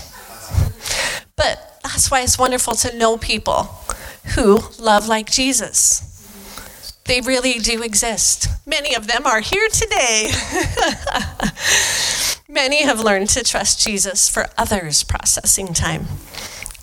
[1.36, 3.64] But that's why it's wonderful to know people
[4.36, 6.04] who love like Jesus.
[7.06, 8.48] They really do exist.
[8.66, 10.30] Many of them are here today.
[12.50, 16.08] Many have learned to trust Jesus for others' processing time,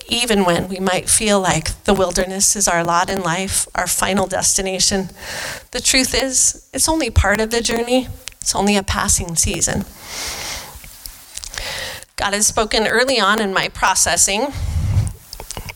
[0.09, 4.27] even when we might feel like the wilderness is our lot in life, our final
[4.27, 5.09] destination.
[5.71, 8.09] The truth is, it's only part of the journey,
[8.41, 9.85] it's only a passing season.
[12.17, 14.53] God has spoken early on in my processing,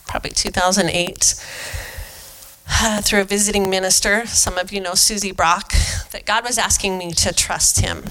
[0.07, 1.35] probably 2008,
[2.71, 4.27] uh, through a visiting minister.
[4.27, 5.73] Some of you know Susie Brock,
[6.13, 8.05] that God was asking me to trust Him.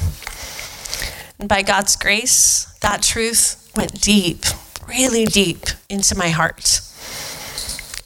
[1.40, 4.44] And by God's grace, that truth went deep,
[4.88, 6.82] really deep into my heart.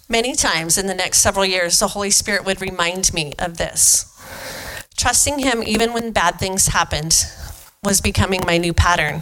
[0.10, 4.08] Many times in the next several years, the Holy Spirit would remind me of this.
[4.98, 7.26] Trusting Him, even when bad things happened,
[7.84, 9.22] was becoming my new pattern.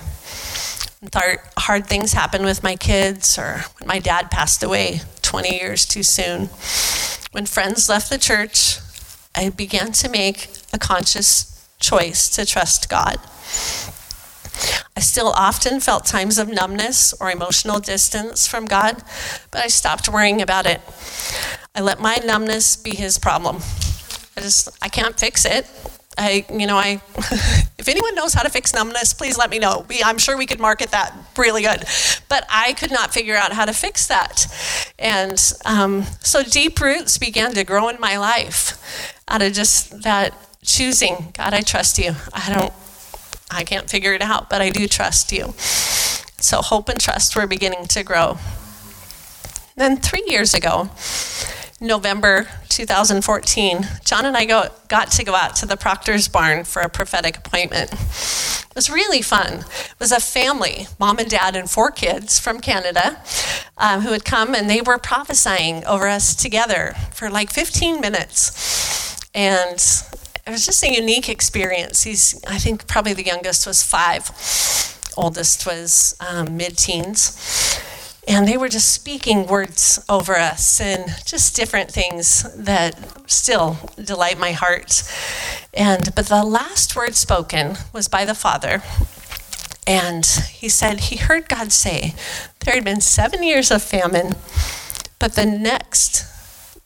[1.57, 6.03] Hard things happened with my kids, or when my dad passed away 20 years too
[6.03, 6.49] soon.
[7.31, 8.79] When friends left the church,
[9.35, 13.17] I began to make a conscious choice to trust God.
[14.95, 19.03] I still often felt times of numbness or emotional distance from God,
[19.51, 20.81] but I stopped worrying about it.
[21.75, 23.57] I let my numbness be his problem.
[24.35, 25.67] I just I can't fix it.
[26.17, 27.01] I you know I
[27.77, 29.85] if anyone knows how to fix numbness, please let me know.
[29.87, 31.85] We, I'm sure we could market that really good,
[32.27, 34.47] but I could not figure out how to fix that,
[34.99, 40.33] and um, so deep roots began to grow in my life out of just that
[40.63, 41.33] choosing.
[41.37, 42.13] God, I trust you.
[42.33, 42.73] I don't
[43.51, 45.53] I can't figure it out, but I do trust you.
[45.57, 48.37] So hope and trust were beginning to grow.
[49.75, 50.89] Then three years ago,
[51.81, 56.81] November 2014, John and I go, got to go out to the Proctor's barn for
[56.81, 57.91] a prophetic appointment.
[57.93, 59.59] It was really fun.
[59.59, 63.21] It was a family, mom and dad and four kids from Canada,
[63.77, 69.29] um, who had come and they were prophesying over us together for like 15 minutes.
[69.33, 69.79] And
[70.49, 72.03] it was just a unique experience.
[72.03, 74.31] He's, I think, probably the youngest was five,
[75.15, 77.79] oldest was um, mid teens.
[78.27, 82.97] And they were just speaking words over us and just different things that
[83.29, 85.03] still delight my heart.
[85.73, 88.81] And but the last word spoken was by the father.
[89.85, 92.15] And he said he heard God say
[92.65, 94.35] there had been seven years of famine,
[95.19, 96.25] but the next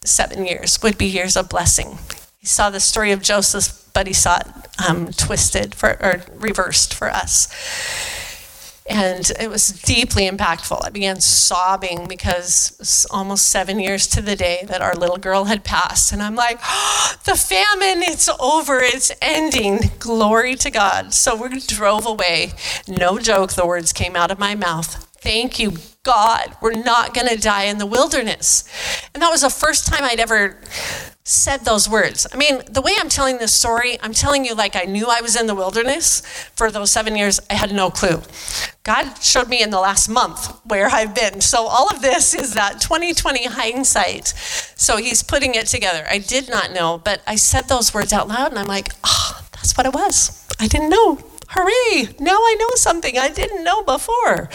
[0.06, 1.98] seven years would be years of blessing.
[2.44, 4.48] He saw the story of Joseph, but he saw it
[4.86, 7.48] um, twisted for, or reversed for us.
[8.86, 10.86] And it was deeply impactful.
[10.86, 15.16] I began sobbing because it was almost seven years to the day that our little
[15.16, 16.12] girl had passed.
[16.12, 19.92] And I'm like, oh, the famine, it's over, it's ending.
[20.00, 21.14] Glory to God.
[21.14, 22.52] So we drove away.
[22.90, 25.08] No joke, the words came out of my mouth.
[25.22, 26.58] Thank you, God.
[26.62, 28.66] We're not going to die in the wilderness.
[29.14, 30.60] And that was the first time I'd ever
[31.24, 32.28] said those words.
[32.34, 35.22] I mean, the way I'm telling this story, I'm telling you like I knew I
[35.22, 36.22] was in the wilderness
[36.56, 37.40] for those seven years.
[37.50, 38.22] I had no clue.
[38.84, 41.40] God showed me in the last month where I've been.
[41.40, 44.28] So all of this is that 2020 hindsight
[44.76, 46.06] So he's putting it together.
[46.10, 49.42] I did not know, but I said those words out loud and I'm like, oh,
[49.54, 50.46] that's what it was.
[50.60, 51.20] I didn't know.
[51.50, 52.16] Hooray!
[52.20, 54.50] Now I know something I didn't know before.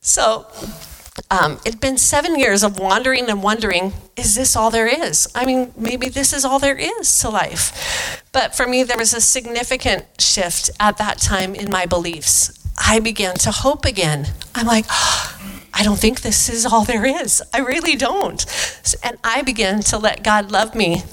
[0.00, 0.46] So
[1.30, 5.28] um, it'd been seven years of wandering and wondering is this all there is?
[5.34, 8.24] I mean, maybe this is all there is to life.
[8.32, 12.52] But for me, there was a significant shift at that time in my beliefs.
[12.76, 14.26] I began to hope again.
[14.54, 15.34] I'm like, oh,
[15.74, 17.40] I don't think this is all there is.
[17.54, 18.44] I really don't.
[19.04, 21.04] And I began to let God love me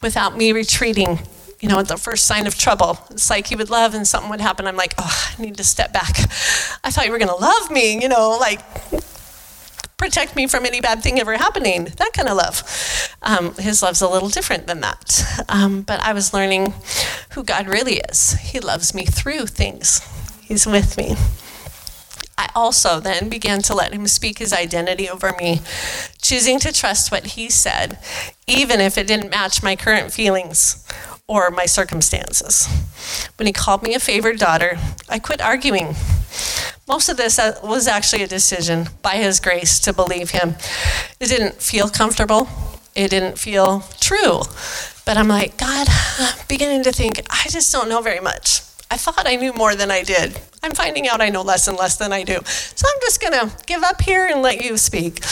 [0.00, 1.18] without me retreating
[1.62, 2.98] you know, at the first sign of trouble.
[3.10, 4.66] It's like he would love and something would happen.
[4.66, 6.18] I'm like, oh, I need to step back.
[6.84, 8.60] I thought you were going to love me, you know, like
[10.02, 11.84] protect me from any bad thing ever happening.
[11.84, 12.64] That kind of love.
[13.22, 15.22] Um, his love's a little different than that.
[15.48, 16.74] Um, but I was learning
[17.34, 18.32] who God really is.
[18.32, 20.00] He loves me through things,
[20.40, 21.14] He's with me.
[22.36, 25.60] I also then began to let him speak his identity over me,
[26.20, 27.98] choosing to trust what he said,
[28.48, 30.84] even if it didn't match my current feelings
[31.28, 32.66] or my circumstances.
[33.36, 34.78] When he called me a favored daughter,
[35.08, 35.94] I quit arguing.
[36.88, 40.56] Most of this uh, was actually a decision by his grace to believe him.
[41.20, 42.48] It didn't feel comfortable,
[42.94, 44.42] it didn't feel true.
[45.04, 48.62] But I'm like, God, I'm beginning to think, I just don't know very much.
[48.90, 50.38] I thought I knew more than I did.
[50.62, 52.38] I'm finding out I know less and less than I do.
[52.44, 55.24] So I'm just going to give up here and let you speak.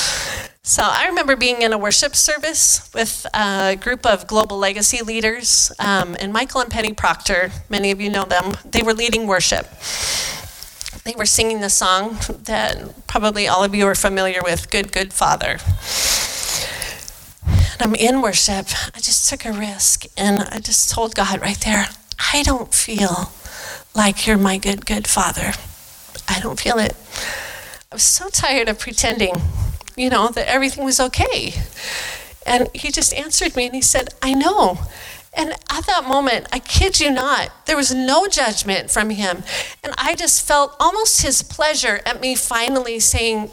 [0.63, 5.73] So I remember being in a worship service with a group of global legacy leaders,
[5.79, 9.67] um, and Michael and Penny Proctor, many of you know them, they were leading worship.
[11.05, 15.13] They were singing the song that probably all of you are familiar with Good, Good
[15.13, 15.59] Father.
[17.73, 18.67] And I'm in worship.
[18.95, 21.87] I just took a risk and I just told God right there,
[22.33, 23.33] I don't feel
[23.95, 25.53] like you're my good, good father.
[26.29, 26.95] I don't feel it.
[27.91, 29.35] I was so tired of pretending
[30.01, 31.53] you know, that everything was okay.
[32.47, 34.79] And he just answered me and he said, I know.
[35.33, 39.45] And at that moment, I kid you not, there was no judgment from him.
[39.85, 43.51] And I just felt almost his pleasure at me finally saying,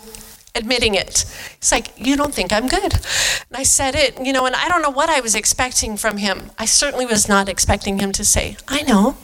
[0.57, 1.25] admitting it.
[1.57, 2.93] It's like, You don't think I'm good.
[2.93, 6.17] And I said it, you know, and I don't know what I was expecting from
[6.17, 6.51] him.
[6.57, 9.15] I certainly was not expecting him to say, I know.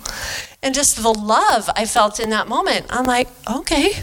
[0.62, 3.94] And just the love I felt in that moment, I'm like, Okay,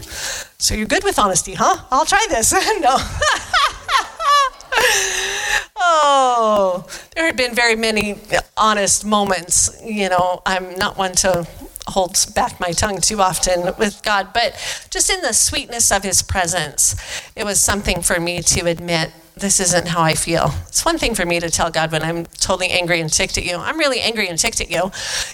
[0.57, 1.77] so you're good with honesty, huh?
[1.89, 2.51] I'll try this.
[2.81, 2.97] no.
[5.77, 6.85] oh,
[7.15, 8.15] there had been very many
[8.57, 9.81] honest moments.
[9.83, 11.47] You know, I'm not one to
[11.87, 14.53] hold back my tongue too often with God, but
[14.89, 16.95] just in the sweetness of His presence,
[17.35, 20.53] it was something for me to admit this isn't how I feel.
[20.67, 23.45] It's one thing for me to tell God when I'm totally angry and ticked at
[23.45, 23.57] you.
[23.57, 24.91] I'm really angry and ticked at you.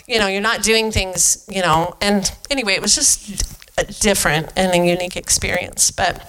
[0.08, 1.96] You know, you're not doing things, you know.
[2.02, 3.44] And anyway, it was just
[3.78, 5.92] a different and a unique experience.
[5.92, 6.26] But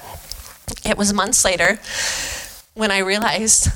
[0.84, 1.78] it was months later
[2.74, 3.68] when I realized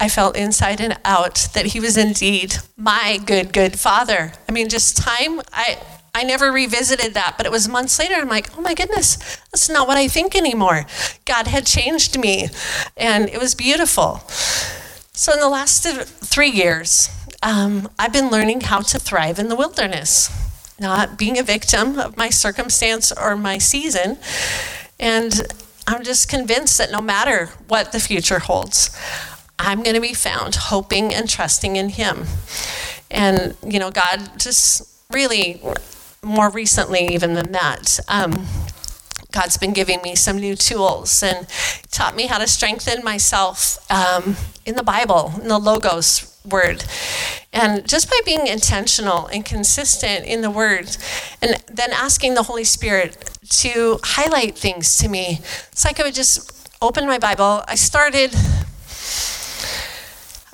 [0.00, 4.32] I felt inside and out that he was indeed my good, good father.
[4.48, 5.78] I mean, just time, I,
[6.14, 8.14] I never revisited that, but it was months later.
[8.14, 9.16] I'm like, oh my goodness,
[9.50, 10.86] that's not what I think anymore.
[11.24, 12.48] God had changed me,
[12.96, 14.22] and it was beautiful.
[15.12, 17.10] So, in the last three years,
[17.42, 20.30] um, I've been learning how to thrive in the wilderness
[20.80, 24.18] not being a victim of my circumstance or my season.
[24.98, 25.52] And
[25.86, 28.96] I'm just convinced that no matter what the future holds,
[29.58, 32.26] I'm going to be found hoping and trusting in Him.
[33.10, 35.60] And, you know, God just really,
[36.22, 38.46] more recently, even than that, um,
[39.30, 41.46] God's been giving me some new tools and
[41.90, 46.84] taught me how to strengthen myself um, in the Bible, in the Logos word.
[47.52, 50.96] And just by being intentional and consistent in the word,
[51.42, 53.16] and then asking the Holy Spirit
[53.50, 55.40] to highlight things to me,
[55.72, 57.64] it's like I would just open my Bible.
[57.66, 58.34] I started,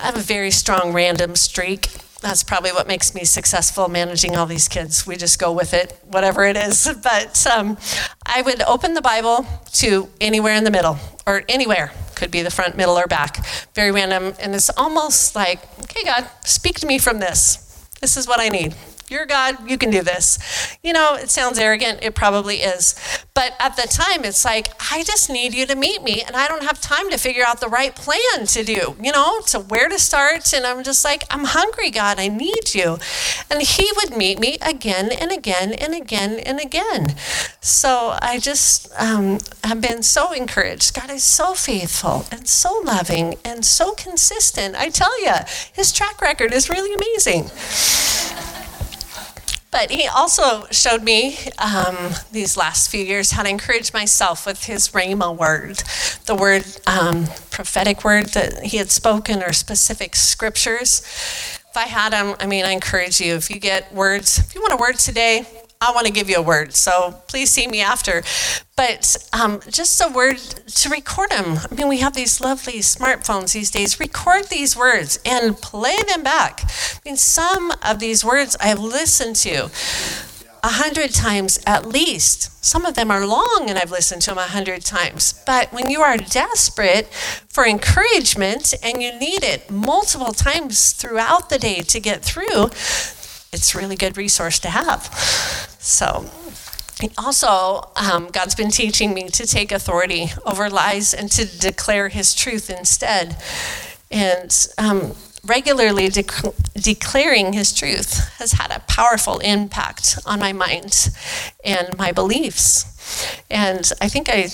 [0.05, 1.88] I have a very strong random streak.
[2.20, 5.07] That's probably what makes me successful managing all these kids.
[5.07, 6.86] We just go with it, whatever it is.
[7.02, 7.78] But um,
[8.26, 9.46] I would open the Bible
[9.80, 13.46] to anywhere in the middle or anywhere could be the front, middle, or back.
[13.74, 14.34] Very random.
[14.38, 17.88] And it's almost like, okay, God, speak to me from this.
[18.02, 18.74] This is what I need.
[19.14, 20.76] You're God, you can do this.
[20.82, 22.96] You know, it sounds arrogant, it probably is.
[23.32, 26.48] But at the time, it's like, I just need you to meet me, and I
[26.48, 29.88] don't have time to figure out the right plan to do, you know, to where
[29.88, 30.52] to start.
[30.52, 32.98] And I'm just like, I'm hungry, God, I need you.
[33.48, 37.14] And He would meet me again and again and again and again.
[37.60, 40.92] So I just um, have been so encouraged.
[40.92, 44.74] God is so faithful and so loving and so consistent.
[44.74, 45.34] I tell you,
[45.72, 47.50] His track record is really amazing.
[49.75, 51.97] But he also showed me um,
[52.31, 55.83] these last few years how to encourage myself with his Rhema word,
[56.27, 61.01] the word, um, prophetic word that he had spoken or specific scriptures.
[61.68, 64.61] If I had them, I mean, I encourage you, if you get words, if you
[64.61, 65.45] want a word today,
[65.81, 68.22] I want to give you a word, so please see me after.
[68.77, 71.59] But um, just a word to record them.
[71.70, 74.01] I mean, we have these lovely smartphones these days.
[74.01, 76.62] Record these words and play them back.
[76.64, 79.70] I mean, some of these words I have listened to
[80.64, 82.64] a hundred times at least.
[82.64, 85.35] Some of them are long and I've listened to them a hundred times.
[85.45, 91.59] But when you are desperate for encouragement and you need it multiple times throughout the
[91.59, 92.70] day to get through,
[93.55, 95.05] it's a really good resource to have.
[95.78, 96.28] So,
[97.18, 102.34] also, um, God's been teaching me to take authority over lies and to declare His
[102.34, 103.36] truth instead.
[104.11, 105.12] And um,
[105.44, 106.09] regularly
[106.74, 111.11] declaring His truth has had a powerful impact on my mind
[111.64, 113.42] and my beliefs.
[113.50, 114.48] And I think I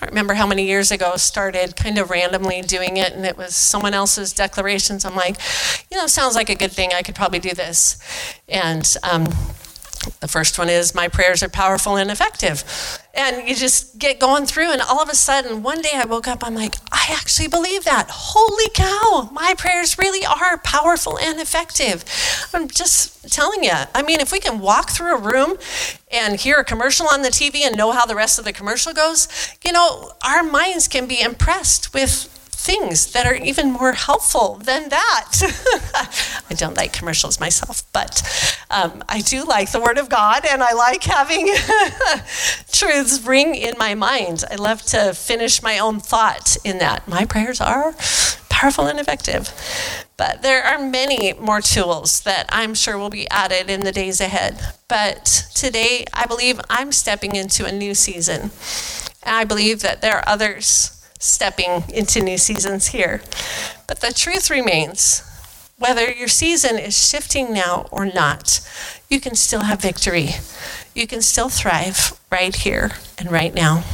[0.00, 3.36] I don't remember how many years ago, started kind of randomly doing it, and it
[3.36, 5.04] was someone else's declarations.
[5.04, 5.36] I'm like,
[5.90, 6.92] you know, sounds like a good thing.
[6.92, 7.98] I could probably do this.
[8.48, 9.26] And um,
[10.20, 12.64] the first one is, my prayers are powerful and effective.
[13.14, 16.28] And you just get going through, and all of a sudden, one day I woke
[16.28, 18.08] up, I'm like, I actually believe that.
[18.10, 22.04] Holy cow, my prayers really are powerful and effective.
[22.54, 23.72] I'm just telling you.
[23.94, 25.56] I mean, if we can walk through a room
[26.12, 28.92] and hear a commercial on the TV and know how the rest of the commercial
[28.92, 29.28] goes,
[29.64, 34.88] you know, our minds can be impressed with things that are even more helpful than
[34.88, 35.32] that.
[36.50, 38.20] I don't like commercials myself, but
[38.68, 41.46] um, I do like the Word of God and I like having
[42.72, 44.42] truths ring in my mind.
[44.50, 47.06] I love to finish my own thought in that.
[47.06, 47.94] My prayers are
[48.48, 49.52] powerful and effective.
[50.16, 54.20] But there are many more tools that I'm sure will be added in the days
[54.20, 54.58] ahead.
[54.88, 58.50] But today, I believe I'm stepping into a new season.
[59.22, 63.22] And I believe that there are others stepping into new seasons here.
[63.86, 65.22] But the truth remains
[65.78, 68.60] whether your season is shifting now or not,
[69.08, 70.30] you can still have victory.
[70.94, 73.84] You can still thrive right here and right now.